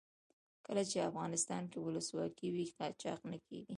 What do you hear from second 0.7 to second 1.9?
چې افغانستان کې